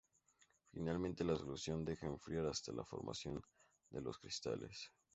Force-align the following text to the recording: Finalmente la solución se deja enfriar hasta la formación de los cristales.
Finalmente 0.71 1.23
la 1.23 1.35
solución 1.35 1.81
se 1.85 1.91
deja 1.91 2.07
enfriar 2.07 2.47
hasta 2.47 2.73
la 2.73 2.83
formación 2.83 3.39
de 3.91 4.01
los 4.01 4.17
cristales. 4.17 4.91